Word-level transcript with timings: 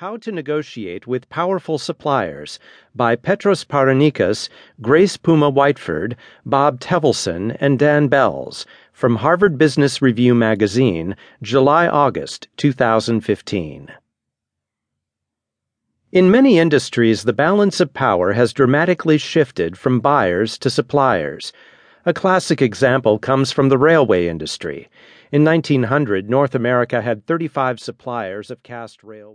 How 0.00 0.16
to 0.16 0.32
Negotiate 0.32 1.06
with 1.06 1.28
Powerful 1.28 1.76
Suppliers 1.76 2.58
by 2.94 3.16
Petros 3.16 3.66
Paranikas, 3.66 4.48
Grace 4.80 5.18
Puma 5.18 5.52
Whiteford, 5.52 6.16
Bob 6.46 6.80
Tevelson, 6.80 7.54
and 7.60 7.78
Dan 7.78 8.08
Belz 8.08 8.64
from 8.94 9.16
Harvard 9.16 9.58
Business 9.58 10.00
Review 10.00 10.34
Magazine, 10.34 11.16
July 11.42 11.86
August 11.86 12.48
2015. 12.56 13.92
In 16.12 16.30
many 16.30 16.58
industries, 16.58 17.24
the 17.24 17.34
balance 17.34 17.78
of 17.78 17.92
power 17.92 18.32
has 18.32 18.54
dramatically 18.54 19.18
shifted 19.18 19.76
from 19.76 20.00
buyers 20.00 20.56
to 20.60 20.70
suppliers. 20.70 21.52
A 22.06 22.14
classic 22.14 22.62
example 22.62 23.18
comes 23.18 23.52
from 23.52 23.68
the 23.68 23.76
railway 23.76 24.28
industry. 24.28 24.88
In 25.30 25.44
1900, 25.44 26.30
North 26.30 26.54
America 26.54 27.02
had 27.02 27.26
35 27.26 27.78
suppliers 27.78 28.50
of 28.50 28.62
cast 28.62 29.04
rail. 29.04 29.28